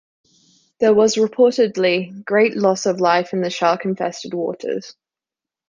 There 0.79 0.95
was, 0.95 1.13
reportedly, 1.15 2.25
great 2.25 2.57
loss 2.57 2.87
of 2.87 2.99
life 2.99 3.33
in 3.33 3.41
the 3.41 3.51
shark-infested 3.51 4.33
waters. 4.33 4.95